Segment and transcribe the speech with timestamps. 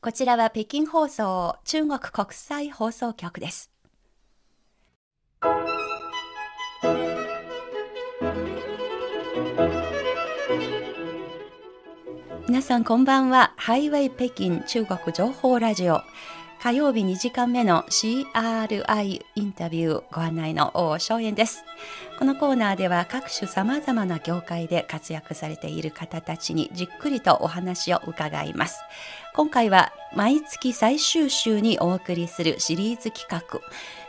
[0.00, 3.72] こちらは北京放送中国国際放送局です。
[12.46, 13.54] 皆さんこんばんは。
[13.56, 16.00] ハイウェイ北京中国情報ラジオ。
[16.60, 21.62] 火曜日2時間目の CRI インタビューご案内の大正円です。
[22.18, 28.80] このコーナーでは各種様々な業界で活躍されている方たちにじっくりとお話を伺います。
[29.34, 33.60] 今回は毎月最終週にお送りするシリーズ企画、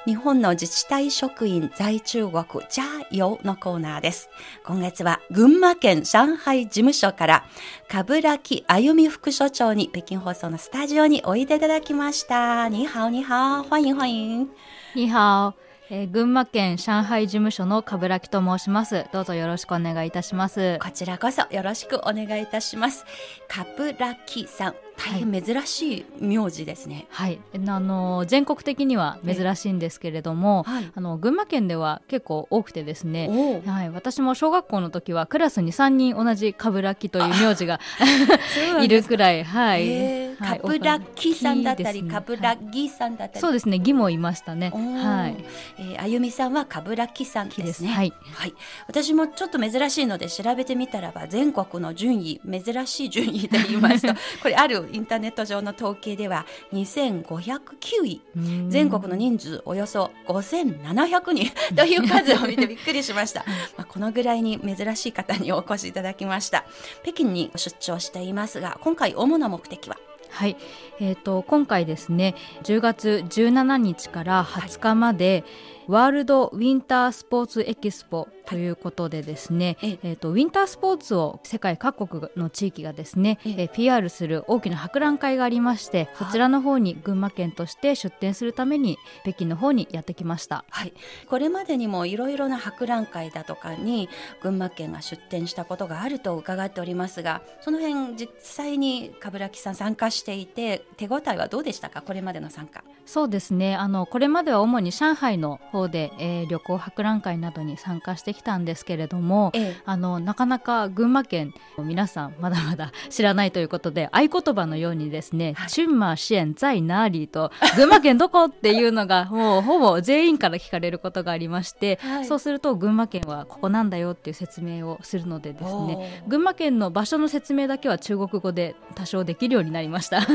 [0.10, 4.28] 日本の自治体職員在中国ジャーヨのコーナーです。
[4.66, 7.46] 今月は群馬県上海事務所から
[7.88, 12.70] 冠木あゆみ副所長に北京放送のスタジオにおいでいただきました。
[12.70, 14.48] にはおには欢迎欢迎。
[14.96, 15.70] にはお。
[15.92, 19.06] えー、群馬県上海事務所の冠木と申します。
[19.12, 20.80] どうぞよろしくお願いいたします。
[20.80, 23.06] こちらこそよろしくお願いいたします。
[23.48, 27.08] 冠木さん、大変珍しい名字ですね。
[27.10, 33.62] はい、あの全国的には珍しいんですけれども、はい、あの群馬県では結構多くてですね。
[33.66, 37.80] はい、私も小学校の時はクラスに三人同じ冠木という名字が
[38.84, 40.29] いるくらい、はい。
[40.40, 43.40] 冠木さんだったり、冠木さんだったり。
[43.42, 44.72] そうですね、木もいましたね。
[44.72, 45.44] はい。
[45.78, 47.90] えー、あゆみさんは冠木さんですね。
[47.90, 48.14] はい。
[48.34, 48.54] はい。
[48.88, 58.22] 私もちょっと珍しいので調べてみたらば全国の順位珍しい順位で言いますと これあるインターネット上の統計では2509位
[58.70, 63.46] 全国の人数およそ5700人 という数を見てびっくりしました
[63.78, 66.66] まあこのぐらいに珍しい方にお越しいただきました
[67.04, 69.98] 北京に出張していますが今回主な目的は
[70.30, 70.58] はい、
[71.00, 90.94] えーと、今回ですね10月17日から20日まで、はいワールドウィンタースポーツエキスポということでですね、はい、えーと、ウィンタースポーツを世界各国の地域がですね、えー、PR する大きな博覧会がありましてそちらの方に群馬県として出展するために北京の方にやってきました、はい、
[91.28, 94.10] これまでにもいろいろな博覧会だとかに
[94.44, 102.04] 群馬県が出展したことがあると伺っておりますがその辺実際に冠城さん参加していて手応えはどうでしたか？
[102.04, 103.76] これまでの参加そうですね。
[103.76, 130.20] あのこれまでは主に上海の方で、えー、旅行博覧会などに参加してきたんですけれども、ええ、あのなかなか群馬県皆さんまだまだ 知らないということで合言葉のようにですね「チュンマ支援在ナーリー」と「群馬県どこ?」っていうのが もうほぼ全員から聞かれることがありまして、はい、そうすると群馬県はここなんだよっていう説明をするのでですね群馬県の場所の説明だけは中国語で多少できるようになりました。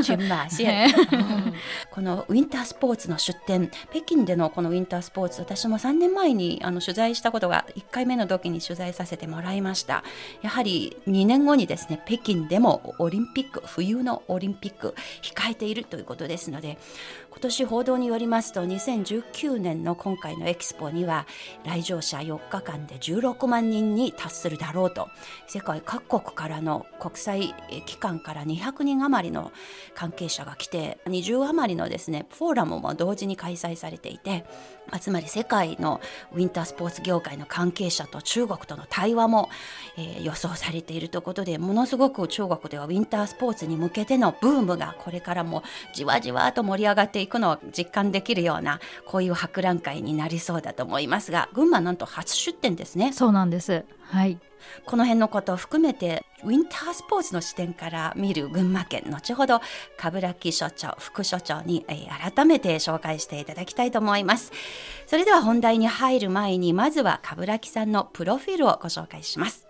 [1.93, 10.05] このウィンタースポーツの出展北京でのこのウィンタースポーツ私も3年前にあの取材したことが1回目の時に取材させてもらいました。
[10.43, 16.79] やはり2年後にですね北京でもオリンピック冬のオリンピック控えているということですので
[17.35, 21.27] 今年報道によりますと2019年の今回のエキスポには
[21.65, 25.09] 来場者4日間で16万人に達するだろうと。
[25.49, 27.55] 世界各国からの国際
[27.87, 29.51] 機関から200人余りの
[29.95, 34.45] 関係者が来て20余りのですねフォーラムも同時に開催されていて
[35.01, 36.01] つまり世界の
[36.33, 39.49] ウィンタースポーツ業界の関係者と中国との対話も、
[39.97, 45.63] えー、予想されているということでものすごく中国ではウィンタースポーツに向けてのブームがこれからも
[45.95, 53.13] じわじわと盛り上がっていくのを実感できるようなこういう博覧会になりそうだと思いますが群馬なんと初出店ですね。
[53.13, 54.39] そうなんですはい。
[54.87, 59.61] この辺のことを含めてウィンタースポーツの視点から見る群馬県後ほど
[59.99, 64.53] 冠城所長副所長に、えー、改めて紹介していただきたいと思います。
[65.07, 69.67] それでは本題に入る前にまずは冠城さんのプロフィールをご紹介します。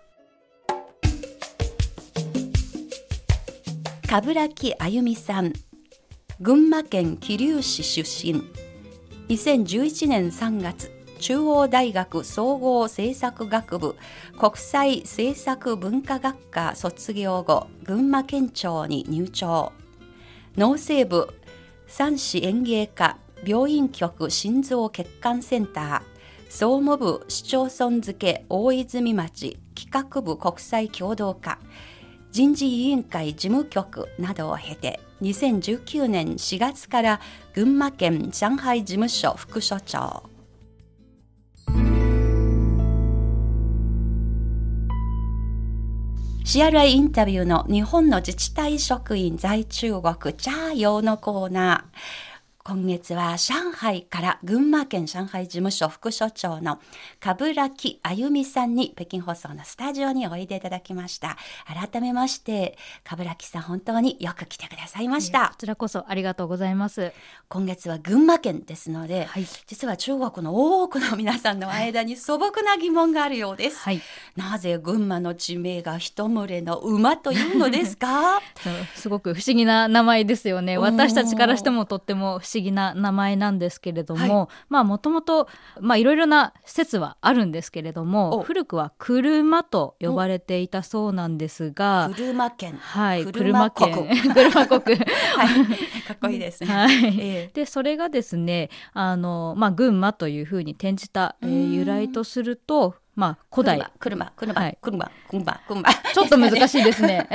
[4.07, 5.51] 冠城あゆみさん
[6.39, 8.41] 群馬県桐生市出身。
[9.29, 10.91] 2011年3月
[11.25, 13.95] 中央大学総合政策学部
[14.37, 19.71] 国際政策文化学科卒業後群馬県庁に入庁。
[20.55, 21.33] 農政部
[21.87, 26.51] 三市園芸科病院局心臓血管センター。
[26.51, 31.57] 総務部市町村付大泉町企画部国際共同課
[32.31, 37.19] 人事委員会事務局などを経て2019年4月から
[37.55, 40.34] 群馬県上海事務所副所長。
[46.45, 52.24] CRI インタビューの日本の自治体職員在中国チャーヨーのコーナー。
[52.67, 56.79] 今月は上海から群馬県上海事務所副所長の
[57.19, 61.37] 冠城あゆみさんに北京放送のスタジオにおいでいただきました。
[61.91, 65.49] 改めまして、冠城さん本当によく来てくださいました。
[65.49, 67.13] こちらこそありがとうございます。
[67.49, 73.77] 今月は群馬県ですので、はい、実は中国の多くの皆さんの間に素朴な疑問があるようです。
[73.77, 74.01] はい、
[74.35, 78.41] なぜ群馬の地名が一群れの馬というのですか？
[78.95, 80.79] すごく不思議な名前ですよね。
[80.79, 85.47] 私たちからしてもとっても不思思議な名前なんですけれども、はい、まあもともと
[85.79, 92.77] まあいろいろな説はあるんですけれども古くは車と呼ばれていたそうなんですが車県。
[92.79, 94.07] はい車県。
[94.33, 94.97] 車国。
[95.35, 96.95] はい、かっこいいですね、はい。
[97.19, 103.79] えー、でそれがですねあのまあ群馬というふうに転じた、えー、由来とするとまあ、古代。
[103.97, 105.93] 車、車、はい、車、車、車。
[106.13, 107.27] ちょっと難しいですね。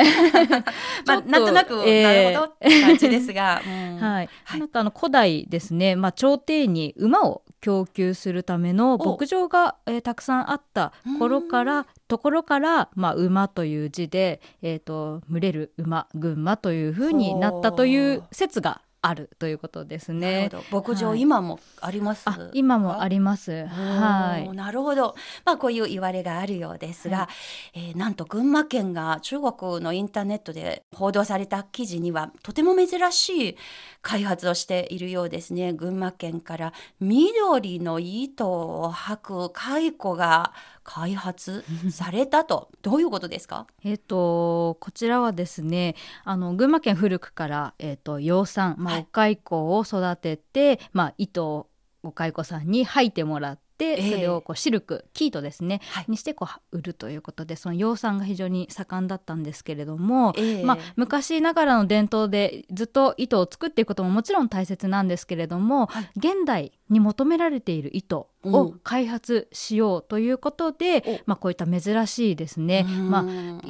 [1.06, 3.62] まあ、なんとなく、えー、なるほどって感じですが。
[3.98, 4.28] はい。
[4.58, 20.50] なんかあの、古代ですね、まあ、朝廷に馬を供給するための牧場が、えー、たくさんあった頃から、ところから、まあ、馬という字で、えっ、ー、と、群れる馬、群馬というふうになったという説があるということですね。
[20.70, 22.24] 牧場、はい、今もあります？
[22.52, 23.08] 今もあ？
[23.08, 23.66] ります。
[23.66, 24.48] はい。
[24.54, 25.14] なるほど。
[25.44, 27.28] まあこういう言われがあるようですが、は
[27.74, 33.56] い、えー、なんと群馬県が中国のインターネットで報道された記事にはとても珍しい
[34.02, 35.72] 開発をしているようですね。
[35.72, 40.52] 群馬県から緑の糸を吐く蚕が
[40.92, 42.68] 開発されたと。
[42.82, 43.68] どういうことですか？
[43.84, 45.94] えっ、とこちらはですね、
[46.24, 51.68] あの群馬県古くからえっ、ー、と養蚕、まあ、お蚕を育てて、まあ糸を
[52.02, 53.60] お蚕さんに吐いてもらって。
[53.80, 73.22] それをこうシルク、キートですね、はい、にしてこう売るということでその養蚕が非常に盛んだったんですけれども、えー、まあ、昔ながらの伝統でずっと糸を作っていくことももちろん大切なんですけれども、はい、現代に求められている糸を開発しようということで、うん、まあ、こういった珍しいですね、まあ、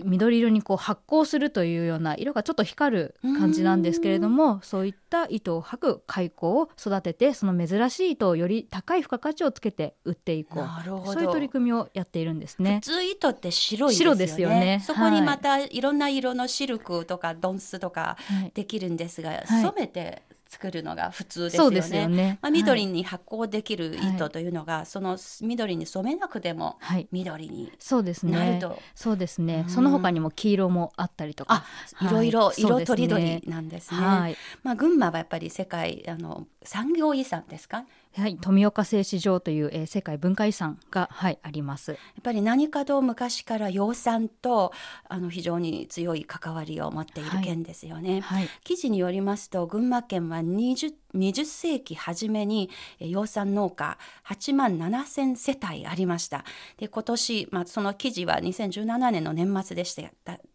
[0.05, 10.71] 緑色にこう発光するというような色がちょっと光る感じなんですけれどもそういった糸を吐く蚕を育ててその珍しい糸をより高い付加価値をつけて売っていこう。
[11.07, 12.81] そういう取り組みをやっているんですね。
[12.85, 14.19] 普通糸って白いですよね。
[14.21, 14.83] ですよね。
[14.87, 15.81] そこにまたい。
[15.81, 18.17] ろんな色のシルクとかドンスとか
[18.55, 22.03] できるんですが、はい、染めて作るのが普通ですよね。
[22.03, 26.77] よねまあ、緑に発酵できる糸というのが、はい、その緑に染めなくても
[27.13, 28.61] 緑にそうですね。
[28.97, 29.65] そうですね。
[29.69, 31.65] その他にも黄色もあったりとか、
[32.03, 34.01] いろいろ色とりどりなんですね。
[34.01, 37.85] はい、まあ群馬はやっぱり世界あの産業遺産ですか？
[38.17, 41.93] はい、富岡製糸場という、えー、世界文化遺産が、はい、あります。
[41.93, 44.73] やっぱり何かと昔から養蚕と
[45.09, 48.21] あの非常に強い関わりを持っている県ですよね。
[48.21, 56.45] はいはい、記事によりますと群馬県は20 20世紀初めに養蚕農家8万7千世帯ありました。
[56.79, 60.03] で今年、まあ、その記事は2017年の年末でした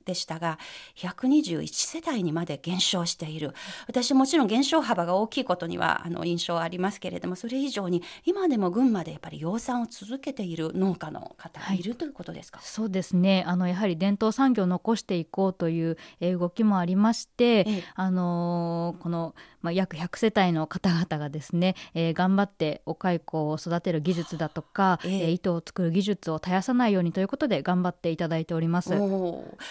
[0.05, 0.59] でしたが
[0.97, 3.53] 121世帯にまで減少している。
[3.87, 12.59] 私もちろん減少幅が大きいことにはあの印象ありますけれどもそれ以上に今でも群馬でやっぱり養蚕を続けている農家の方がいる、はい、ということですか？
[12.61, 13.43] そうですね。
[13.47, 19.33] あのやはり伝統産業を残していこうという動きもありまして、ええ、あのこの、
[19.65, 28.93] まあ、約100世帯の方々がですね、えー、頑張ってお蚕を育てる技術だとか、ええ、糸を作る技術を絶やさないようにということで頑張っていただいております。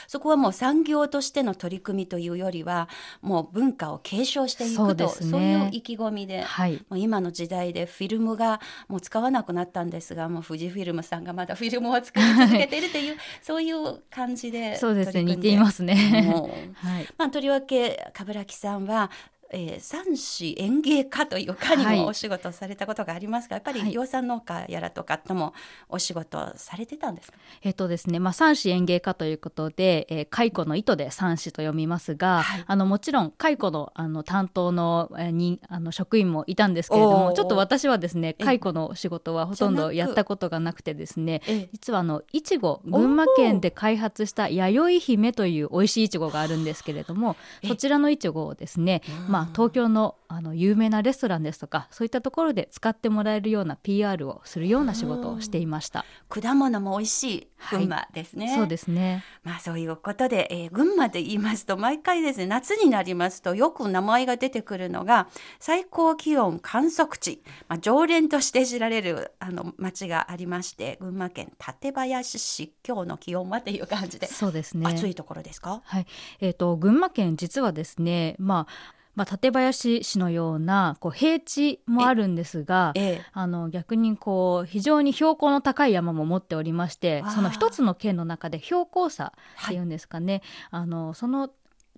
[0.08, 2.88] そこはもう産業としての取り組みというよりは
[3.23, 15.22] もう文化を継承していくとそう、ね,、いう意気込みで、はい、もう今の時代でフィルムがもう使わなくなったんですがもう富士フィルムさんがまだフィルムを作り続けているという そういう感じでそうですね。
[15.22, 15.94] 似ていますね。
[16.74, 19.10] はい、まあ、とりわけ冠城さんは
[19.51, 25.55] えー、三子園芸家というかにもお仕事されたことがありますが、はい、やっぱり養蚕農家やらとかとも
[25.89, 47.36] お仕事されてたんですか、えっ、とですね、まあ、三子園芸家ということで、えー、蚕の糸で三子と読みますが、はい、あのもちろん蚕のあの担当の,、えー、にあの職員もいたんですけれどもちょっと私はですね蚕の仕事はほとんどやったことがなくてですね実はあのいちご群馬県で開発した弥生姫という美味しいいちごがあるんですけれども
[47.67, 56.05] そちらのいちごをですね、まあ東京のあの有名なレストランですとかそういったところで使ってもらえるような PR をするような仕事をしていました。
[56.29, 59.22] 果物も美味しい群馬ですね、はい、そうですね。
[59.44, 65.29] まあそういうことで、えー、群馬で言いますと毎回ですね夏になりますとよく名前が出てくるのが
[65.60, 74.26] 最高気温観測地、まあ、常連として知られるあの町がありまして群馬県館林市今日の気温はという感じで。
[74.26, 74.84] そうですね。
[74.91, 75.81] 暑いところですか？
[75.84, 76.06] はい。
[76.41, 82.93] えーと群馬県実はですねまあまあ、館林市のようなこう平地もあるんですが、
[83.33, 89.33] あの逆にこう非常に標高の高い山も持っておりましてその一つの県の中で標高差
[89.65, 91.51] っていうんですかね、はい、あのその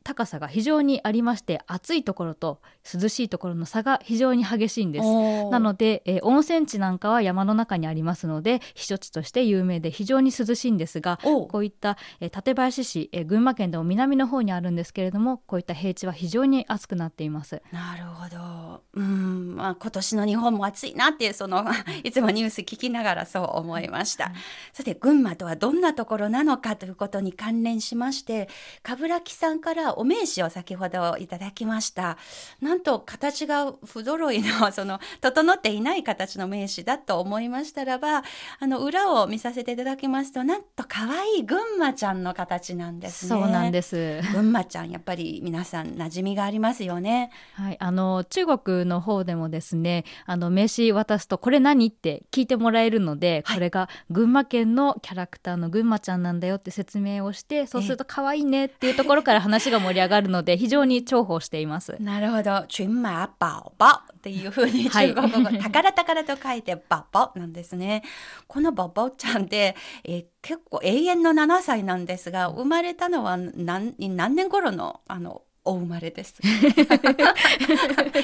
[0.06, 2.60] 高さが非常にありまして暑いところと
[2.94, 5.04] 涼しいところの差が非常に激しいんです。
[5.50, 17.60] なので、えー、温泉地なんかは山の中にありますので避暑地として有名で非常に涼しいんですがこういった、えー、館林市、えー、群馬県でも南の方にあるんですけれどもこういった平地は非常に暑くなっています。
[17.72, 18.56] なるほど。
[18.94, 21.64] うん、まあ、今年の日本も暑いなってその
[22.04, 24.32] いつもニュース聞きながらそう思いました、うん、
[24.72, 28.48] さて群馬とはどんなところなのかということに関連しまして
[28.82, 32.18] 冠城さんからお名刺を先ほどいただきました。
[32.60, 38.22] なんと形が不揃いのその整っていない形の名刺だと思いましたらば
[38.58, 43.28] あの裏を見させていただきますとなんと可愛い群馬ちゃんの形なんですね。
[43.28, 44.20] そうなんです。
[44.32, 47.30] 群馬ちゃんやっぱり皆さん馴染みがありますよね。
[47.54, 47.76] はい。
[47.78, 61.96] あの中国の方でもですねあの名刺渡すとこれ何って聞いてもらえるので、はい、これが群馬県のキャラクターの群馬ちゃんなんだよって説明をしてそうすると可愛いねっていうところから話が盛り上がるので非常に重宝しています。
[62.00, 62.64] なるほど。
[62.68, 68.02] チュンマ宝宝っていうふうに中国語、はい、宝宝と書いて宝宝なんですね。
[68.46, 76.36] この宝宝ちゃんって、えー、結構永遠の7歳なんですが、生まれたのは何何年頃のあのお生まれです。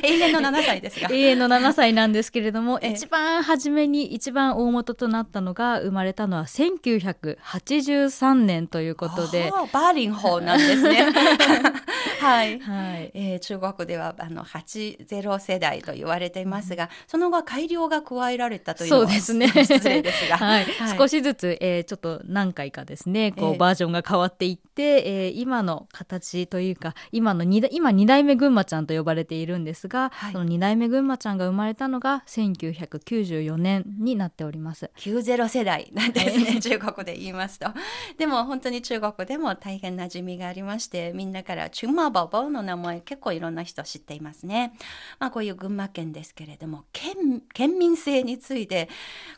[0.02, 1.08] 永遠の7歳ですが。
[1.10, 9.52] 永遠の7歳なんですけれども、一番初めに一番大元となったのが生まれたのは1983年ということで。
[9.72, 11.06] バーリン法なんですね。
[12.20, 13.10] はい、はい。
[13.14, 19.48] えー、中国ではあの80世代と言われていますが、その後改良が加えられたというそうですね。
[19.48, 34.90] 失礼ですが、 はい、はい、少しずつ、えー、ちょっと何回かですねこう、バージョンが変わっていって、えー、今の形というか今の2今2代目ぐんまちゃんと呼ばれているんですが、はい、その2代目ぐんまちゃんが生まれたのが1994年になっております。
[34.96, 37.68] 90世代なんですね、 中国で言いますと。
[38.18, 44.72] でも本当に中国でも大変馴染みがありましてみんなからチュンマババの名前結構いろんな人知っていますね。
[45.18, 48.88] まあこういう群馬県ですけれども県県民性について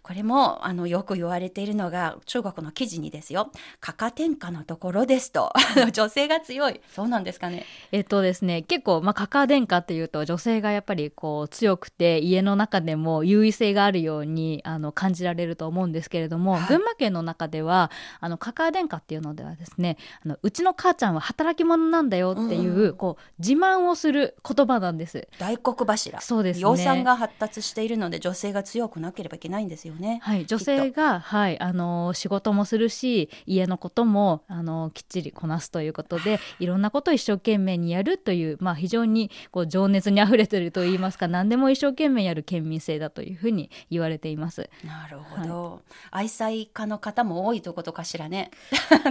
[0.03, 3.51] これもあのよく言われているのが中国の記事にですよ。
[3.81, 5.53] 価格転嫁のところですと。
[5.93, 6.81] 女性が強い。
[6.95, 25.29] そうなんですかねえっとですね結構まあカカ殿下っていうと女性がやっぱりこう強くて家の中でも優位性があるようにあの感じられると思うんですけれども、はい、群馬県の中ではあのカカ殿下っていうのではですねあのうちの母ちゃんは働き者なんだよっていう、うん、こう自慢をする言葉なんです。
[25.39, 26.21] 大黒柱。
[26.21, 30.21] そうです、ね、養蚕が発達しているので女性が強くなければいけないんですよね。
[30.23, 30.47] はい。
[30.47, 44.69] 女性がはいあの仕事もするし家のこともあのきっちりこなすということでいろんなことを一生懸命にやるという、まあ、非常にこう情熱にあふれてるといいますか何でも一生懸命やる県民性だというふうに言われています。
[44.85, 48.51] なるほど、はい、愛妻家の方も多いということかしらね。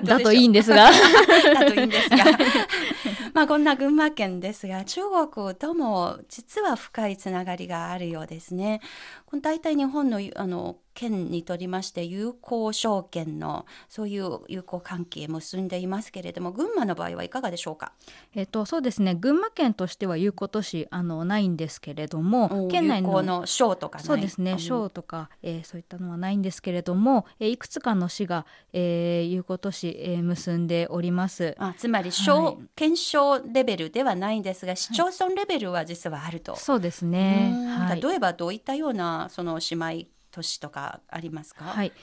[0.03, 0.91] だといいんですが。
[1.53, 2.17] だといいんですが。
[3.33, 8.81] まあこんな群馬県ですが中国とも実は深いつながりがあるようですね。
[9.25, 17.93] この大体日本のあの県にとりまして友好証券のそういう友好関係結んでいますけれども群馬の場合はいかがでしょうか？
[18.35, 31.55] えっ、とそうですね群馬県としては友好都市あのないんですけれども県内のの省とかそうですね省とか、えー、そういったのはないんですけれども、えー、いくつかの市が、えー、友好都市、えー、結んでおります。
[31.57, 36.53] あつまり省、はい、県省レベルではないんですが市町村レベルは実はあると。
[36.53, 37.53] はい、そうですね。
[37.77, 41.63] はい、例えばどういったようなその姉妹都市とかありますか？
[41.63, 41.93] はい。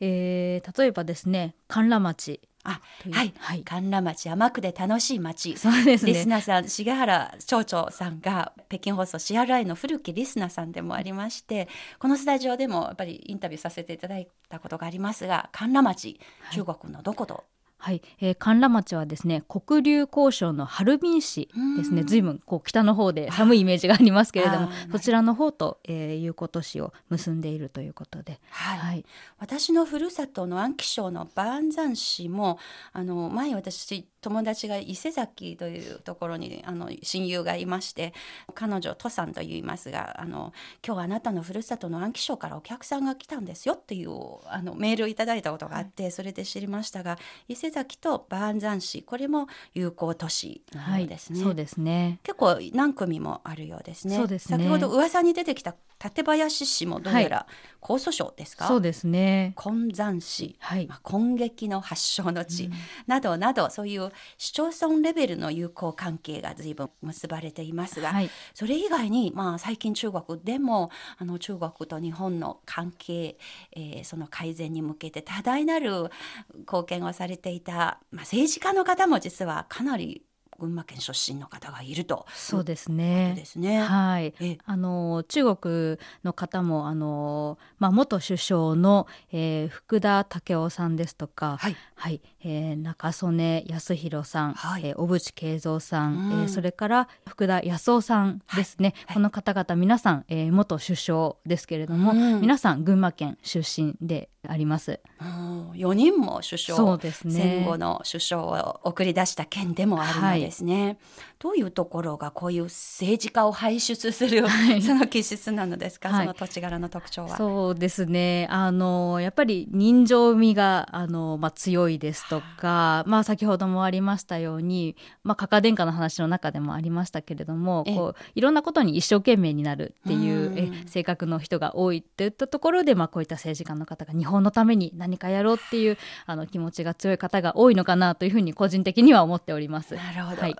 [0.00, 2.40] えー、例えばですね、甘楽町。
[2.64, 2.80] あ、
[3.12, 5.56] はい、はい、甘楽町甘くで楽しい町。
[5.56, 6.12] そうですね。
[6.12, 11.68] リスナーさん、重原町長さんが北京放送 CRI の古きリスナーさんでもありまして、
[11.98, 16.20] このスタジオでもやっぱりインタビューさせていただいたことがありますが、甘楽町、
[16.52, 17.44] 中国のどこと
[17.78, 22.04] はい、えー、甘楽町はですね黒竜交渉のハルビン市ですね。
[22.04, 29.04] 随分こう北の方で寒いイメージがありますけれどもそちらの方と、えー、友好都市を結んでいるということで、はい、はい、
[29.38, 32.58] 私のふるさとの安徽省の万山市も
[32.92, 38.12] あの前私友達が伊勢崎というところにあの親友がいまして
[38.54, 40.52] 彼女トさんと言いますがあの
[40.84, 44.10] 今日あなたのふるさとの安徽省からお客さんが来たんですよっていう
[44.46, 47.18] あのメールをいただいたことがあって、それで知りましたが
[47.48, 49.02] 伊勢瀬崎とバーンザン市。
[49.02, 52.20] これも友好都市のようですね、はい、そうですね。
[52.22, 54.16] 結構何組もあるようですね。
[54.16, 54.58] そうですね。
[54.58, 57.46] 先ほど噂に出てきた館林市もどうやら
[57.82, 59.54] 江蘇省ですか、そうですね。
[59.56, 60.86] 金山市、はい。
[60.86, 62.70] まあ、根劇の発祥の地、
[63.06, 68.30] などなどそういう市町村レベルの友好関係が随分結ばれていますが、はい。
[68.54, 73.36] それ以外に、まあ、最近中国でもあの中国と日本の関係、
[73.72, 76.10] えーその改善に向けて多大なる
[76.58, 80.24] 貢献をされていいた、まあ、政治家の方も実はかなり
[80.58, 82.26] 群馬県出身の方がいると。
[82.34, 83.34] そうですね。
[83.36, 83.80] ですね。
[83.82, 84.34] はい。
[84.40, 91.76] え、あの中国の方もあの、まあ、元首相の、えー福田赳夫さんですとか、はい。
[91.94, 92.20] はい。
[92.44, 94.86] えー中曽根康弘さん、はい。
[94.86, 96.42] えー小渕恵三さん、うん。
[96.42, 99.14] えーそれから福田康夫さんですね、はい。
[99.14, 102.40] この方々皆さん、えー元首相ですけれども、うん。
[102.40, 105.00] 皆さん群馬県出身であります。
[105.20, 105.70] うん。
[105.72, 106.76] 4人も首相。
[106.76, 107.34] そうですね。
[107.34, 110.96] 戦後の首相を送り出した県でもあるのでですね、
[111.38, 114.80] どういうところがこういう政治家を輩出する、はい。
[114.80, 116.26] その気質なのですか、はい。
[116.26, 117.36] その土地柄の特徴は。
[117.36, 118.48] そうですね。
[118.50, 127.94] あのやっぱり人情味があの、まあ、強いですとか、まあ、先ほどもありましたように、まあ、カカ殿下の話の中でもありましたけれどもええ。
[127.94, 130.58] こういろんなことに一生懸命になるっていううん。
[130.58, 139.94] え性格の人が多いっていったところで、まあ、こういった政治家の方が日本のために何かやろうっていうあの気持ちが強い方が多いのかなというふうに個人的には思っております。
[139.94, 140.56] なるほど、はい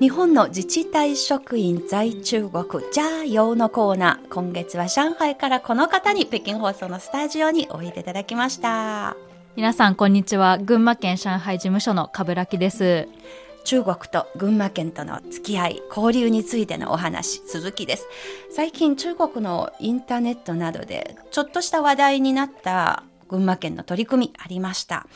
[0.00, 4.28] 日本の自治体職員在中国ジャーヨーのコーナー。
[4.28, 9.16] 今月は上海からこの方に北京放送のスタジオにおいでいただきました。
[9.54, 10.58] 皆さんこんにちは。
[10.58, 13.08] 群馬県上海事務所の冠城です。
[13.62, 18.06] 中国と群馬県との付き合い交流についてのお話続きです。
[18.50, 25.06] 最近中国のインターネットなどでちょっとした話題になった群馬県の取り組みありました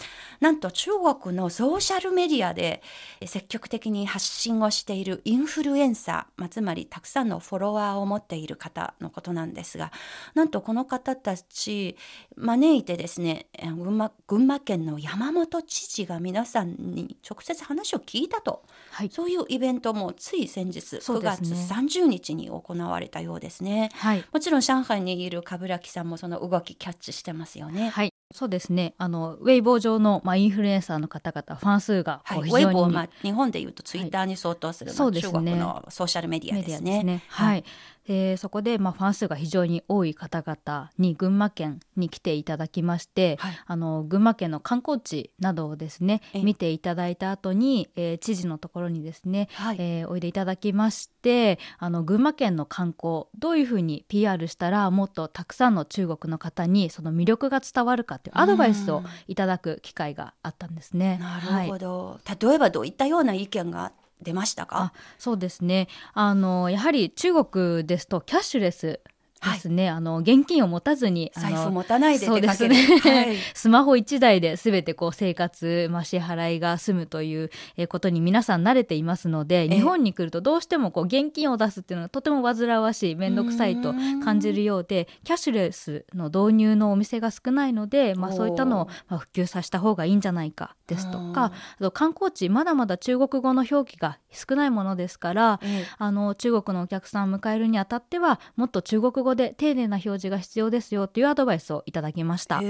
[0.40, 0.90] なんと中
[1.23, 2.83] 国のソーシャルメディアで
[3.25, 9.92] 積極的に発信をしているインフルエンサー、まあ、つまりたくさんのフォロワーを持っている方のことなんですが
[10.35, 11.97] なんとこの方たち
[12.37, 18.62] 招いてですねえー群馬群馬県の山本知事が皆さんに直接話を聞いたと。
[18.90, 23.90] はい、そういうイベントもつい先日9そうです月ね30日に行われたようですね。
[23.95, 24.25] はい。
[24.33, 27.88] もちろん上海にいる冠城さんもその動きキャッチしてますよね。
[27.88, 28.94] はい、そうですね。
[28.99, 37.00] あのウェイボー上のまあインフルエンサーの方々ファン数がはい、ウェイボー、まあ、日本でいうとツイッターに相当する、まあそうですね中国のソーシャルメディアメですね。
[37.00, 37.22] すね。
[37.29, 37.64] ははい
[38.09, 38.12] い。
[38.12, 43.59] えーそこでまあファン数が非常に多い方々に群馬県に来ていただきまして、はい。
[43.66, 49.77] あの群馬県の観光地などをですねえ見ていただいた後に、えー知事のところにですね、はい。
[49.79, 61.18] えーおいでいただきましてあの群馬県の観光どういうふうに PR したらもっとたくさんの中国の方にその魅力が伝わるかっていうアドバイスをいただく機会があったんですね。
[61.18, 64.76] なはいるほど、例えばどういったような意見が出ましたか？
[64.76, 65.88] あそうですね。
[66.12, 69.00] あのやはり中国ですとキャッシュレス
[69.40, 73.05] ですね、あの現金を持たずにあの財布持たないでそうです出かける。
[73.05, 73.37] ね、はい。
[73.55, 83.92] スマホ1台で全てこう生活、まあ、支払いが済むというえーことに皆さん慣れていますのでえ日本に来るとどうしてもこう現金を出すっていうのがとても煩わしい面倒くさいと
[84.24, 95.87] 感じるようでキャッシュレスの導入のお店が少ないので、まあ、そういったのをまあ普及させた方がいいんじゃないかですとうんかあと観光地まだまだ中国語の表記が少ないものですからええ。
[95.98, 102.61] あの中国のお客さんを迎えるにあたってはもっと中国語で丁寧な表示が必要ですよというアドバイスをいただきました。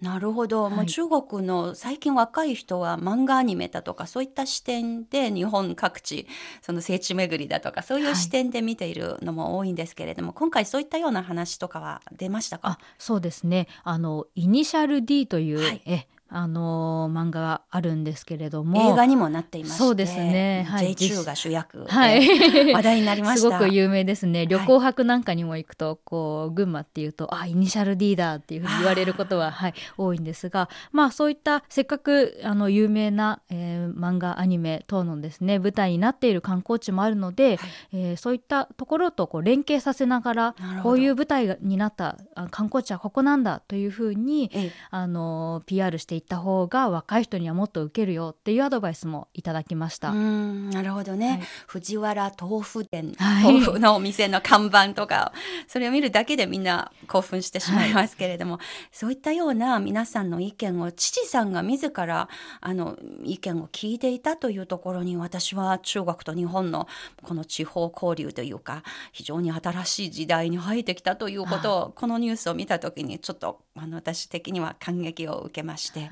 [0.00, 6.26] なるほど、もうはい中国の最近若い人は漫画アニメだとかそういった視点で日本各地
[6.62, 12.68] その聖地巡りだとかそういう視点で見ているのも多いんですけれども、今回そういったような話とかは出ましたか？
[12.68, 13.66] あそうですね。
[13.82, 15.82] あのイニシャル D という、はい。
[15.86, 18.92] えあの漫画があるんですけれども。
[18.92, 20.66] 映画にもなっていましてそうですね。
[20.68, 20.94] はい。
[20.94, 21.84] J2 が主役。
[21.84, 22.72] ではい。
[22.74, 23.50] 話題になりました。
[23.50, 24.46] すごく有名ですね。
[24.46, 37.68] 旅行博なんかにも行くと、こう群馬っていうとあイニシャル D だっていうふうに言われることは、はい、多いんですがまあそういったせっかくあの有名な、えー漫画アニメ等のですね舞台になっている観光地もあるので、はい。
[37.92, 44.72] えーそういったところとこう連携させながらこういう舞台になったあ観光地はここなんだというふうにええ。
[44.90, 50.12] あの PR していった方が若い人にはもっと受けるよっていうアドバイスもいただきました。
[50.12, 55.32] なるほどね、はい、藤原豆腐店、豆腐のお店の看板とか
[55.66, 62.28] それを見るだけでみんな興奮してしまいますけれども、はい、そういったような皆さんの意見を父さんが自ら
[62.60, 66.88] あの意見を聞いていたというところに私は中国と日本の
[67.22, 76.07] この地方交流というか非常に新しい時代に入ってきたということをこのニュースを見た時にちょっとあの私的には感激を受けまして、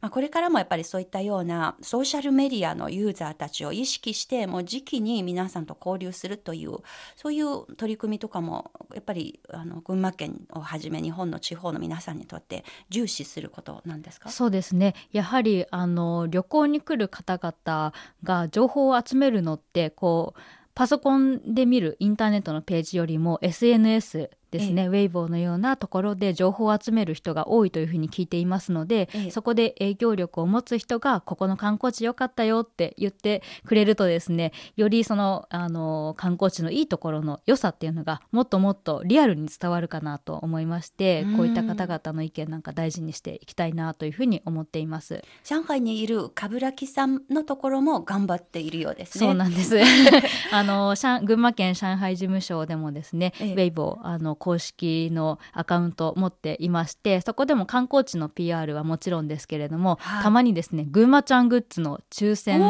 [0.00, 6.76] まあ、これからもやっぱりそういったようなソーシャルメディアのユーザーたちを意識してもう時期に皆さんと交流するという
[7.16, 14.30] そういう取り組みとかもやっぱりあの群馬県をはじめ日本の地方の皆さんにとって重視することなんですか？
[14.30, 14.94] そうですね。
[15.12, 20.40] やはりあの旅行に来る方々が情報を集めるのってこう
[20.74, 45.22] パソコンで見るインターネットのページよりも SNS ですね、ウェイボーのようなところで情報を集める人が多いというふうに聞いていますので、そこで影響力を持つ人がここの観光地良かったよって言ってくれるとですねよりそのあの観光地のいいところの良さっていうのがもっともっとリアルに伝わるかなと思いましてこういった方々の意見なんか大事にしていきたいなというふうに思っています。
[45.44, 49.26] 上海にいる冠城さんのところも頑張っているようですね。
[49.26, 49.78] そうなんです。
[50.52, 62.62] あの群馬県上海事務所でもですね、ええ、ウェイボーあの公式のアカウントを持っていましてそこでも観光地の PR はもちろんですけれども、はい、たまにですね群馬ちゃんグッズの抽選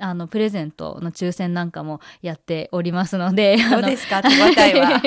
[0.00, 4.22] あのプレゼントの抽選なんかもやっておりますのでどうですか？
[4.22, 5.00] 手応えは？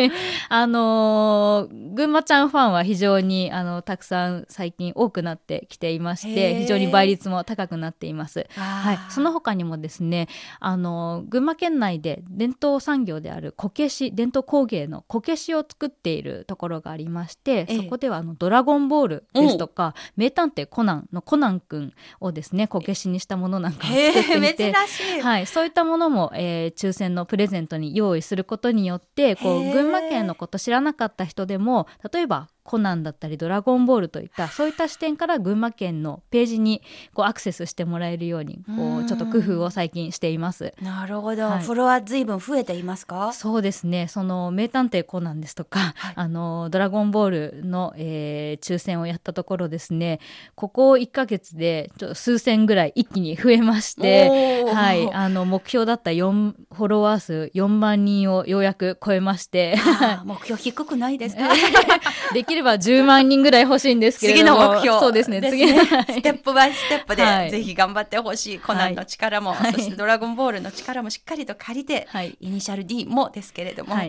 [0.50, 8.48] あの 群馬ちゃんファンは非常にあのたくさん最近多くなってきていまして非常に倍率も高くなっています。
[8.56, 10.28] はい、その他にもですね
[10.60, 24.74] あの群馬県内で伝統産業であるこけし伝統工芸のこけしを作っているところがありまして、そこではあのドラゴンボールですとか名探偵コナンのコナン君をですねこけしにしたものなんかを作っていて、
[25.22, 36.84] はい、そういったものも、えー、抽選のプレゼントに用意することによってこう群馬県のこと知らなかった人でも例えばコナンだったりドラゴンボールといったそういった視点から群馬県のページに
[37.16, 40.76] こうアクセスしてもらえるようにこうちょっと工夫を最近しています。
[40.80, 43.34] なるほど、はい、フォロワーずいぶん増えていますか？
[43.34, 44.08] そうですね。
[44.08, 50.20] その名探偵コナンですとか、はい、あのドラゴンボールの、えー、抽選をやったところですね。
[50.54, 55.12] ここ1か月でちょっと数千ぐらい一気に増えましてはい。
[55.12, 59.76] あの目標だった4フォロワー数4万人をようやく超えまして。
[60.24, 61.50] 目標低くないですか？
[62.36, 64.60] で きれば10万人ぐらい欲しいんですけれども。
[64.60, 65.00] 次の目標。
[65.00, 65.42] そうですね。
[65.50, 68.60] 次のステップバイステップで、はい、ぜひ頑張ってほしい。
[68.60, 74.04] コナンの力も、はい、そしてドラゴンボールの力もしっかりと借りて、はい、イニシャル D もですけれども、ま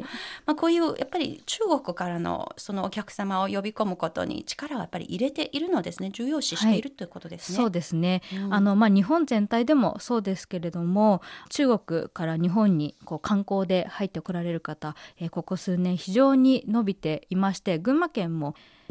[0.46, 6.10] あ、こういうやっぱり中国からのそのお客様を呼び込むことに力をやっぱり入れているのですね。
[6.12, 7.56] 重要視しているということですね。
[7.56, 18.39] そうですね、うん、あのまあ、日本全体でもそうですけれども中国から日本にこう観光で入ってこられる方、えー、ここ数年非常に伸びていまして群馬県も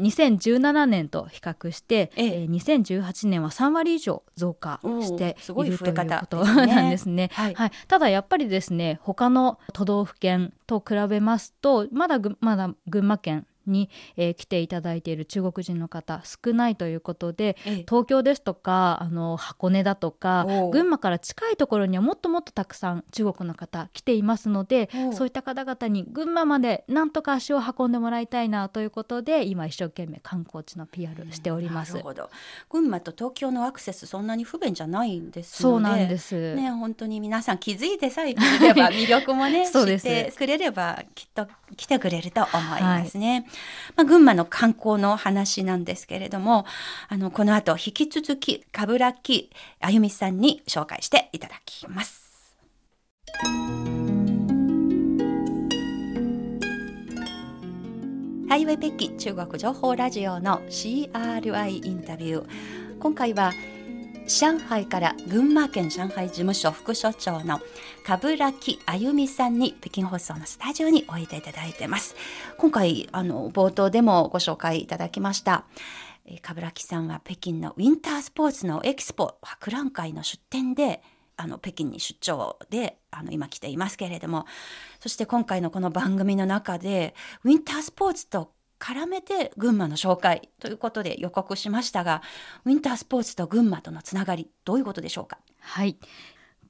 [0.00, 2.30] 2017年と比較して、ええ。
[2.44, 7.30] ー、2018年は3割以上増加しているということ なんですね。
[7.32, 17.56] はい、はい、ただやっぱりですね他の都道府県と比べますとまだまだ群馬県に、えー、来ていただいている中国人の方少ないということで、
[17.88, 31.92] 東京ですとかあの箱根だとか群馬から近いところにはもっともっとたくさん中国の方来ていますのでそういった方々に群馬までなんとか足を運んでもらいたいなということで今一生懸命観光地の PR しております。
[31.92, 32.30] なるほど。
[32.68, 36.54] 群馬と東京のアクセスそんなに不便じゃないんですそうなんです。
[36.54, 41.46] ね本当に皆さん気づいてさえくれれば 魅力もね知ってくれればきっと
[41.76, 43.30] 来てくれると思いますね。
[43.30, 43.49] はい
[43.96, 46.64] まあ、群馬の観光の話なんですけれども、
[47.08, 49.48] あの、この後引き続き、冠城
[49.80, 52.56] あゆみさんに紹介していただきます。
[58.48, 62.46] ハイウェイ北京中国情報ラジオの CRI インタビュー。
[62.98, 63.52] 今回は
[64.30, 67.60] 上海から群馬県上海事務所副所長の
[68.04, 72.14] 冠城あゆみさんに北京放送のスタジオにおいでいただいてます。
[72.56, 75.64] 今回あの冒頭でもご紹介いただきました。
[76.42, 81.02] 冠城さんは北京のウィンタースポーツのエキスポ博覧会の出展で
[81.36, 84.46] あの北京に出張であの今来ていますけれども
[85.00, 92.22] そして今回のこの番組の中でウィンタースポーツと絡めて群馬の紹介ということで予告しましたが
[92.64, 95.38] ウィンタースポーツと群馬とのつながりどういうことでしょうか？
[95.60, 95.98] はい。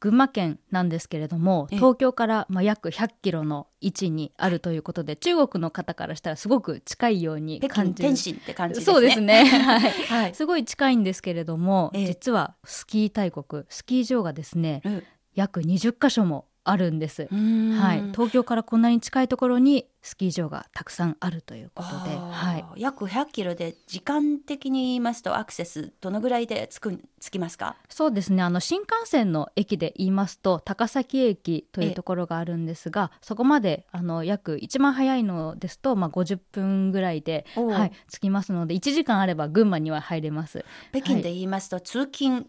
[0.00, 8.08] 群馬県なんですけれども東京からまあ約100キロの位置にあるということで中国の方からしたらすごく近いように感じる。
[8.08, 8.94] 天津って感じですね。
[8.94, 15.02] そうですね、 はい、はい、すごい近いんですけれども、実はスキー大国スキー場がですね、うん、
[15.34, 27.76] 約20箇所もあるんです、はい、東京からこんなに近いところにスキー場がたくさんあるということで、はい、約100キロで時間的に言いますとアクセスどのぐらいでつくつきますか？
[27.90, 28.42] そうですね。
[28.42, 40.64] あの新幹線の駅で言いますと高崎駅というところがあるんですがそこまであの約一番早いのですと、まあ、50分ぐらいで、はい、着きますので1時間あれば群馬には入れます。
[40.92, 42.46] 北京で言いますと、はい、通勤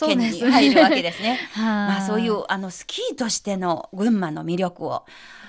[0.00, 1.38] 県に入るわけですね。
[1.56, 5.04] まあそういうあのスキーとしての群馬の魅力を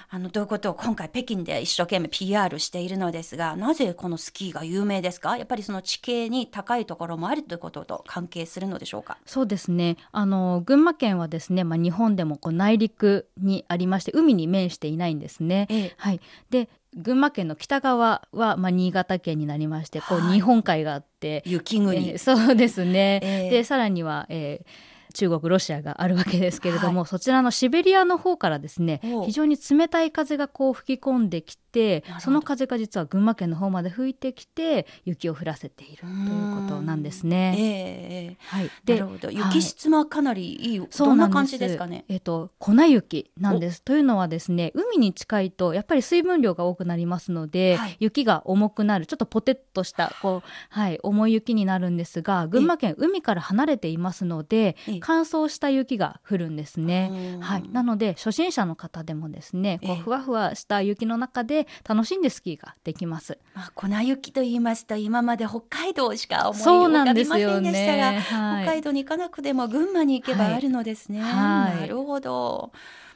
[0.10, 5.36] あのということを今回北京で一生懸命 PR しているのですがなぜこのスキーが有名ですか？
[5.36, 9.18] やっぱりその地形に高いところもあるということと関係するのでしょうか？
[9.26, 9.98] そうですね。
[10.12, 15.66] あの群馬県はですね、まあ、日本でもこう内陸にありまして海に面していないんですね。
[15.70, 37.56] ええ、はい、で群馬県の北側は、まあ、新潟県になりましてこう日本海があって、雪国、えー、そうですね、えー、でさらには、えー中国ロシアがあるわけですけれども、はい、そちらのシベリアの方からですね非常に冷たい風がこう吹き込んできてその風が実は群馬県の方まで吹いてきて雪を降らせているということなんですね。
[37.58, 42.06] えー、はい、で雪質もかなりいい、はい、どんな感じですかね？
[42.08, 43.82] えっ、ー、と粉雪なんです。
[43.82, 54.76] というのはですね海に近いとやっぱり水分量が多くなりますので、はい、雪が重くなるちょっとポテッとしたこう、はい、重い雪になるんですが群馬県海から離れていますので
[55.08, 57.38] 乾燥した雪が降るんですね。
[57.40, 63.38] はい、なので初心者の方でもですねこうふわふわした雪の中で楽しんでスキーができます。
[63.54, 68.20] まあ、粉雪と言いますと今まで北海道しか思い浮かびませんでしたが、ね。
[68.20, 71.22] はい、北海道に行かなくても群馬に行けばあるのですね。
[71.22, 72.72] はい、なるほど。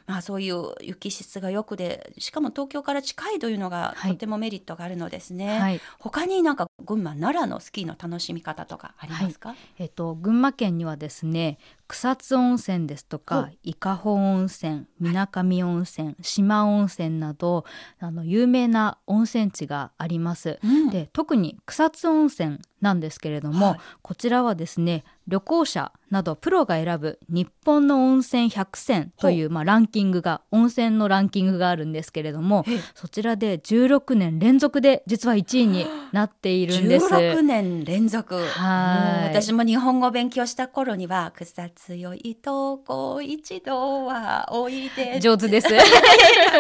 [0.06, 11.58] まあ、そういう雪質がよくでしかも東京から近いというのがとてもメリットがあるのですね、はい、他になんか群馬奈良のスキーの楽しみ方とかありますか、はい、えっと、群馬県にはですね
[11.90, 17.66] 草津温泉ですとか伊香保温泉水上温泉四万温泉など
[18.00, 32.66] あの有名な温泉地があります、うん、で特に草津温泉なんですけれども、はい、こちらはですね旅行者などプロが選ぶ日本の温泉100選という、まあ、ランキングが温泉のランキングがあるんですけれども
[32.96, 37.06] そちらで16年連続で実は1位になっているんです。
[37.08, 45.68] 16年連続はい私も日本語勉強した頃には草津よいとこ一度はおいで 上手です。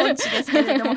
[0.04, 0.96] 音痴ですけれども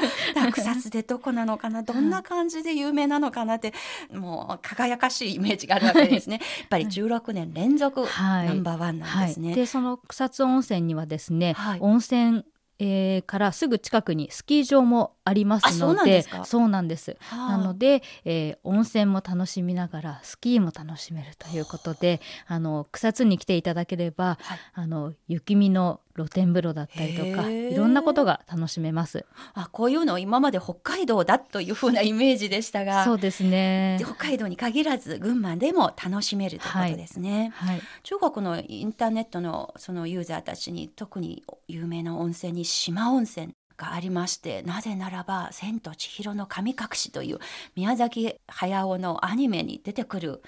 [0.52, 3.72] 草津でどこなのかなどんな感じで有名なのかなって
[4.12, 6.40] もう輝かしいイメージがあるわけですね。
[6.60, 9.48] やっぱり16年連続、はい、ナンバーワンなんですね。
[9.48, 12.44] はい、でその草津温泉にはですね、はい、温泉
[12.84, 22.62] えー、からすぐ近くにスキー場もありますのでそうなんです、はあ、なので、えー、温泉も楽しみながらスキーも楽しめるということであ。
[22.62, 29.24] の草津に来ていただければ、はい、あの雪見の露天風呂だったりとかいろんなことが楽しめます。
[29.54, 33.98] あこういうの今まで北海道だというふうなイメージでしたがそうですね。
[34.00, 37.76] 北海道に限らず群馬でも楽しめるということですね、はい。
[37.76, 47.38] はい、中国のインターネットのそのユーザーたちに特に有名な温泉に四万温泉がありましてなぜならば「千と千尋の神隠し」という
[47.74, 50.42] 宮崎駿のアニメに出てくる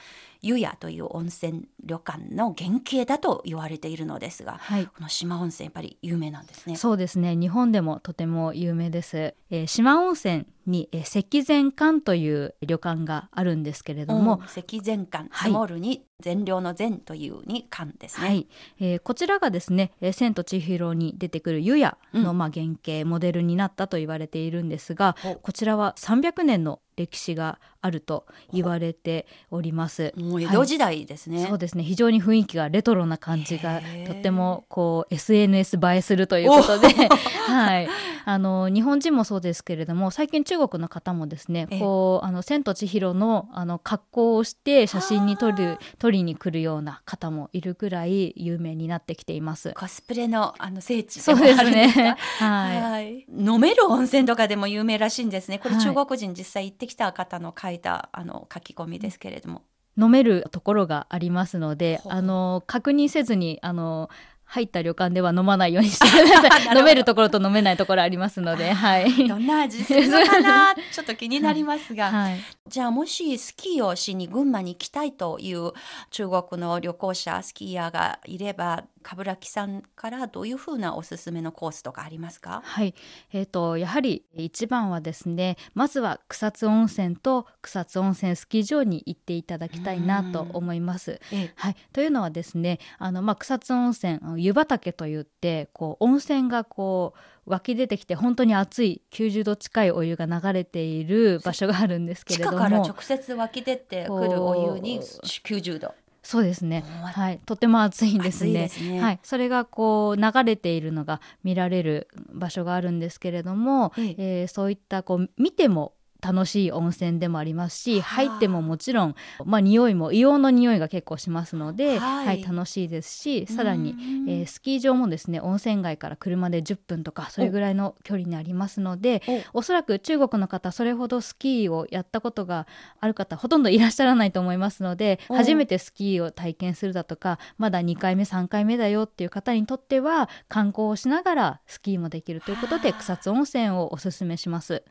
[0.44, 6.76] 湯屋という温泉旅館の原型だと言われているのですが、はい、この島温泉やっぱり有名なんですね。
[6.76, 7.34] そうですね。
[7.34, 18.48] 日本でもとても有名です、えー、島温泉に、えー、積善館という旅館があるんですけれども、うん、積善館積もるに善良の善というに館ですね、はい。
[18.80, 30.12] えー、こちらがですね、えー、千と千尋に出てくる湯屋の、うん、まあ原型モデルになったと言われているんですが、こちらは300年の歴史があると言われております。
[30.16, 31.82] もう江戸時代ですね、はい、そうですね。
[31.82, 36.88] 非常に雰囲気がレトロな感じがとってもこう SNS 映えするということで、
[37.46, 37.88] はい。
[38.26, 49.72] あの日本人もそうですけれども、最近中国の方もですね、こうあの千と千尋のあの格好をして写真に撮る撮りに来るような方もいるぐらい有名になってきています。
[49.74, 52.16] コスプレのあの聖地でもあるんですね。
[52.38, 53.26] はい、はい。
[53.36, 55.58] 飲める温泉とかでも有名らしいんですね。
[55.58, 59.62] これ中国人実際行ってってきた方の書いたあの書き込みですけれども。
[59.96, 64.10] 飲めるところがありますので、あの確認せずにあの
[64.44, 66.76] 入った旅館では飲まないようにしてください。
[66.76, 69.28] 飲めるところと飲めないところありますので、はい。
[69.28, 75.72] どんな味するのかな、 ちょっと気になりますが、はい、じゃあもしスキーをしに群馬に行きたいという
[76.10, 82.62] 中国の旅行者スキーヤーがいれば冠城さんからどういうふうなおすすめのコースとかありますか？
[82.64, 82.94] はい、
[83.32, 91.20] えーと、やはり一番はですねまずは草津温泉と草津温泉スキー場に行っていただきたいなと思います。
[91.54, 97.14] はい、というのはですねあの、まあ、草津温泉湯畑といってこう温泉がこ
[97.46, 106.82] う湧き出てきて本当に熱い90度近いお湯が流れている場所があるんですけれども地下から直接湧き出てくるお湯に90度そうですね。
[106.82, 108.68] はい、とても暑いんですね。
[108.68, 109.00] すね。
[109.00, 114.14] はい、それがこう流れているのが見られる場所があるんですけれども、ええ。
[114.18, 115.92] えー、そういったこう見ても
[116.24, 123.94] 楽しい温泉でもありますし、入ってももちろん、まあ、匂いも硫黄の匂いが結構しますので、はい、はい、楽しいですしさらに、
[124.28, 129.64] えー、スキー場もですね温泉街から車で10分とかそれぐらいの距離にありますのでお。
[129.64, 132.66] そらく中国の方それほどスキーをやったことが
[133.00, 144.84] ある方ほとんどいらっしゃらないと思いますので初めてスキーを体験するだとかまだ2回目3回目だよっていう方にとっては観光をしながらスキーもできるということで草津温泉をおすすめします。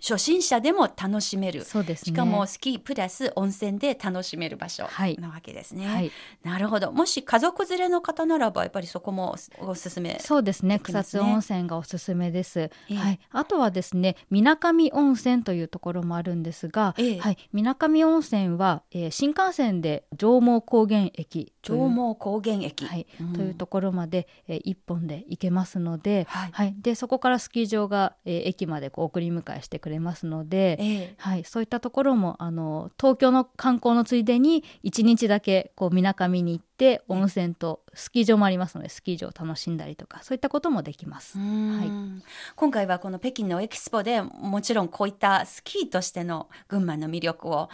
[0.00, 1.64] 初心者でも楽しめる。
[1.64, 6.12] そうです、ね、しかもスキープラス温泉で楽しめる場所なわけですね、はい、
[6.44, 6.92] なるほど。
[6.92, 10.78] もし家族連れの方ならばやっぱりそこもおすすめそうですね。
[10.78, 42.22] 草津温泉がおすすめです、えー、はい、あとはですね水上温泉というところもあるんですが、えー、はい、水上温泉は、えー、新幹線で上毛高原駅上毛高原駅、はい、うん、というところまで、えー、一本で行けますので、はい、はい、でそこからスキー場が、えー、駅までこう送り迎えしてくれますので、えー、はい、そういったところもあの東京の観光のついでに1日だけこうみなかみに行って温泉とスキー場もありますのでスキー場を楽しんだりとかそういったこともできます、はい、
[42.56, 47.68] 今回はこの北京のエキスポでもちろんこういったスキーとしての群馬の魅力を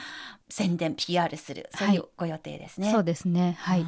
[0.51, 1.71] 宣伝 PR する。
[1.75, 2.89] そういうご予定ですね。
[2.89, 3.57] はい、そうですね。
[3.59, 3.85] はい、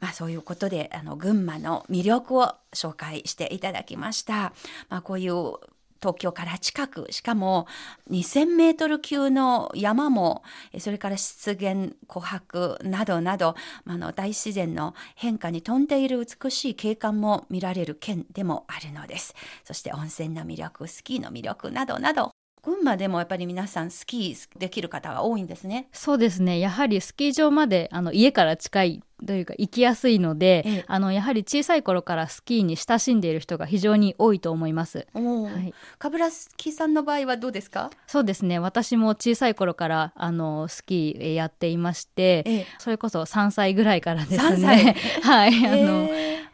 [0.00, 4.52] まあ、そういうことであの群馬の魅力を紹介していただきました。
[4.88, 5.54] まあ、こういう
[6.00, 7.66] 東京から近くしかも
[8.10, 10.42] 2,000メートル級の山も
[10.78, 13.54] それから湿原琥珀などなど
[13.86, 22.30] あの大自然の変化に富んでいる美しい景観も見られる県でもあるのですそして温泉の魅力スキーの魅力などなど
[22.66, 25.86] 群馬でもやっぱり皆さんスキーできる方が多いんですね。
[25.92, 26.58] そうですね。
[26.58, 35.06] やはりスキー場まであの家から近いというか行きやすいので、ええ、あのやはり小さい頃からスキーに親しんでいる人が非常に多いと思います。
[35.14, 35.20] は
[35.60, 37.90] い、かぶらスキーさんの場合はどうですか？
[38.06, 38.58] そうですね。
[38.58, 44.96] 私も小さい頃からあのスキーやっていまして、え、それこそ3歳ぐらいからですね。
[45.22, 45.66] はい。
[45.66, 46.08] あの。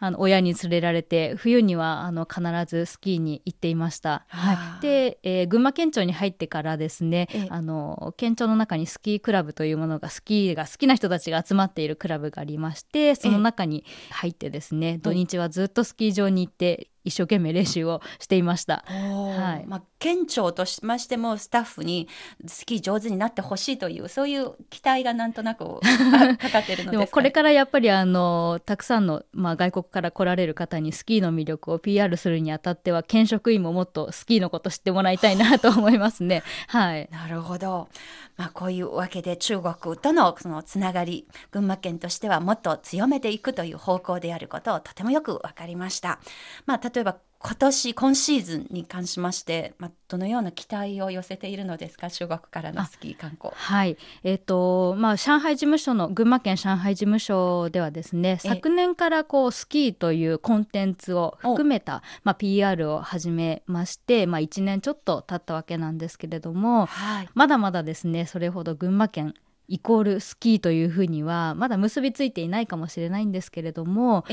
[0.05, 4.25] あの親に連れられて冬にはあの必ずスキーに行っていました。
[4.27, 18.85] はい、で、えー、群馬県庁に入ってからですね、あの県庁の中にスキークラブというものがスキーが好きな人たちが集まっているクラブがありましてその中に入ってですね土日はずっとスキー場に行って一生懸命練習をしていました。
[18.87, 22.09] はいまあ、県庁としましてもスタッフに
[22.47, 36.43] スキー上手になってほしいというそういう期待がなんとなくかかってるので、ね、 もこれからやっぱりあのたくさんの、まあ、外国から来られる方にスキーの魅力を PR するにあたっては県職員ももっとスキーのこと知ってもらいたいなと思いますね。
[36.69, 37.89] はい、なるほど、
[38.37, 46.19] まあ、こういうわけで中国とのそのつながり群馬県としてはもっと強めていくという方向であることをとてもよく分かりました。
[46.67, 52.09] まあ、例えば今年今シーズンに関しまして、まあ、どのような期待を寄せているのですか？
[52.09, 53.53] 中国からのスキー観光。
[53.57, 53.97] はい。
[54.23, 69.35] えーとまあ、上海事務所の群馬県上海事務所ではですね昨年からこうスキーというコンテンツを含めた、まあ、PR を始めまして、まあ、1年ちょっと経ったわけなんですけれども、はい、まだまだですねそれほど群馬県
[69.69, 74.25] イコールスキーというふうにはまだ結びついていないかもしれないんですけれども、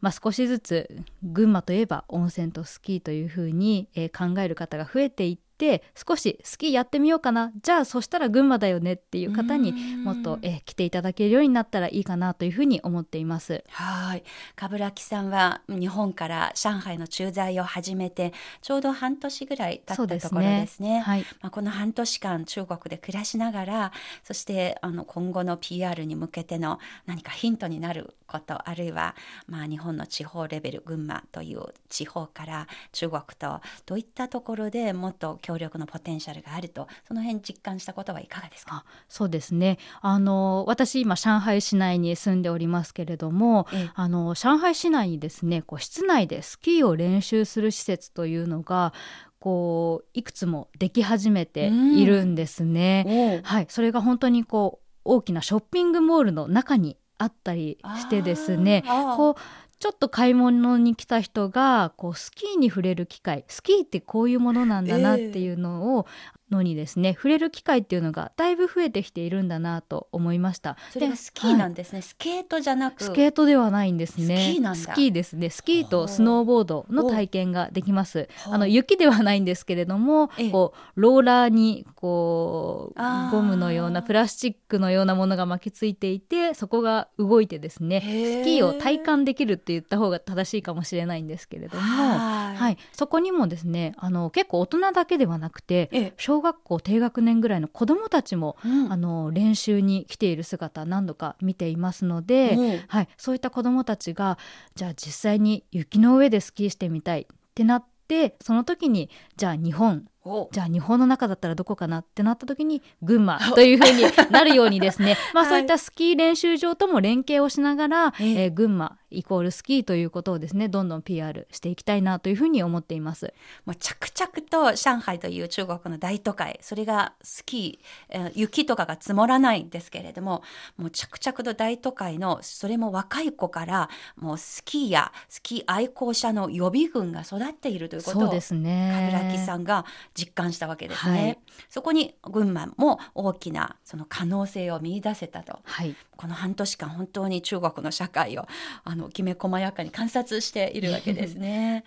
[0.00, 7.50] まあ、少しずつ群馬といえば温泉とスキーというふうに、えー、考える方が増えていって少しスキーやってみようかな。
[7.62, 13.64] じゃあそしたら群馬だよねっていう方にもっとえ来ていただけるようになったらいいかなというふうに思っています。
[13.70, 14.22] はい。
[14.54, 21.24] 冠城さんは日本から上海の駐在を始めてちょうど半年ぐらい経ったところですね、ね、はい。
[21.40, 23.92] まあ、この半年間中国で暮らしながら
[24.24, 29.14] そしてあの今後の PR に向けての何かヒントになることあるいは、
[29.46, 38.84] まあ、日本の地方レベル群馬という地方から中国とどういったところでもっと協力のポテンシャルがあるとその辺実感したことはいかがですか？
[39.08, 39.78] そうですね。
[40.00, 48.92] あの私今上海市内に住んでおりますけれども、ええ、あの上海市内にですねこう室内でスキーを練習する施設というのが
[49.38, 53.40] こういくつもでき始めているんですね。
[53.44, 58.82] はい、それが本当にこう大きなショッピングモールの中にあったりしてですね
[59.16, 59.34] こう
[59.78, 63.44] ちょっと買い物に来た人がこうスキーに触れる機会。
[63.48, 66.06] スキーってこういうものなんだなっていうのを、
[66.50, 70.76] のにですね触れる機会っていうのがだいぶ増えてきているんだなと思いました。
[70.92, 73.02] それがスキーなんですね、はい、スケートじゃなく。
[73.02, 74.54] スケートではないんですね。
[74.74, 75.50] スキーですね。
[75.50, 78.28] スキーとスノーボードの体験ができます。
[78.46, 104.38] あの雪ではないんですけれどもこうローラーにこうゴムのようなプラスチックのようなものが巻きついていてそこが動いてですねスキーを体感できるって言った方が正しいかもしれないんですけれどもはい、そこにもですねあの結構大人だけではなくて小小学校低学年ぐらいの子どもたちも、うん、あの練習に来ている姿何度か見ていますので、うん、はい、そういった子どもたちが
[104.74, 110.06] じゃあ実際に雪の上でスキーしてみたいってなってその時にじゃあ日本
[110.50, 123.32] じゃあ日本の中だったらどこかなってなった時に群馬というふうになるようにですね まあそういったスキー練習場とも連携をしながら、えー、群馬イコールスキーということをですねどんどん PR していきたいなというふうに思っています。
[123.64, 130.42] もう着々と上海という中国の大都会それがスキー、えー、雪とかが積もらないんですけれども
[130.76, 139.10] もう着々と大都会のそれも若い子からもうスキーやスキー愛好者の予備軍が育っているということをそうですね。
[139.12, 139.84] 冠城さんが
[140.14, 141.38] 実感したわけですね、はい、
[141.68, 148.46] そこに群馬も大きなその可能性を見出せたと、はい、この半年間本当に中国の社会を
[148.84, 151.84] あのきめ細やかに観察しているわけですね。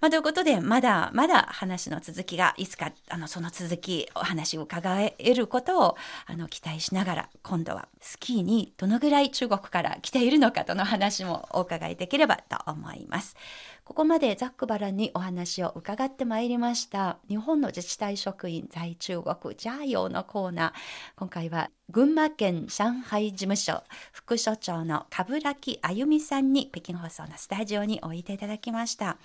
[0.00, 5.96] まあ、ということでまだまだ話の続きがいつかあのその続きお話を伺えることを
[6.26, 13.36] あの期待しながら今度はスキーにどのぐらい中国から来ているのかとの話もお伺いできればと思います。
[13.84, 20.72] ここまでざっくばらんにお話を伺ってまいりました日本の自治体職員在中国ジャーヨーのコーナー
[21.16, 29.18] 今回は群馬県上海事務所副所長の冠城あゆみさんに北京放送のスタジオにおいていただきました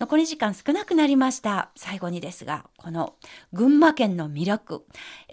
[0.00, 3.14] 残り時間少なくなりました最後にですがこの
[3.52, 4.84] 群馬県の魅力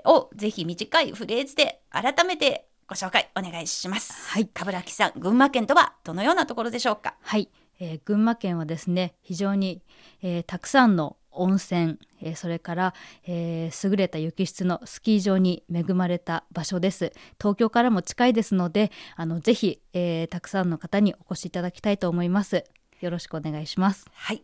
[0.05, 4.31] をぜひ短いフレーズで改めてご紹介お願いします。
[4.31, 4.47] はい。
[4.47, 7.13] 冠城さん、群馬県とはどのようなところでしょうか？
[7.21, 7.47] はい。
[7.79, 9.81] えー、群馬県はですね非常に、
[10.21, 12.93] えー、たくさんの温泉、えー、それから、
[13.25, 17.13] え、優れた雪質のスキー場に恵まれた場所です。
[17.39, 22.65] 東京からも近いですのであのぜひ、え、たくさんの方にお越しいただきたいと思います。
[22.99, 24.07] よろしくお願いします。
[24.13, 24.43] はい。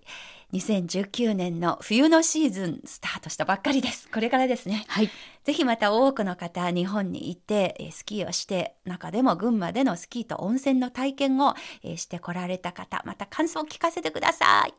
[0.53, 4.09] 2019年の冬のシーズンスタートしたばっかりです。
[4.09, 4.85] これからですね。
[4.87, 5.09] はい。
[5.43, 11.55] ぜひまた多くの方、日本に行ってスキーをして、中でも群馬でのスキーと温泉の体験を
[11.95, 14.73] してこられた方、また感想を聞かせてください。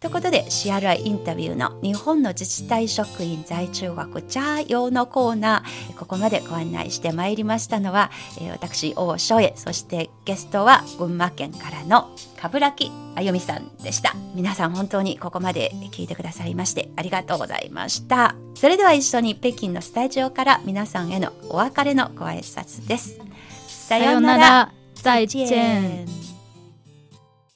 [0.00, 14.14] ということで CRI インタビューの日本の自治体職員在中国チャー用のコーナーここまでご案内してまいりましたのは、えー、私大翔へそしてゲストは群馬県からの冠城あゆみさんでした。
[14.34, 18.34] 皆さん本当にここまで聞いてくださいましてありがとうございました。
[18.54, 23.20] それでは一緒に北京のスタジオから皆さんへのお別れのご挨拶です。
[23.66, 24.72] さようなら。
[25.02, 26.29] 再见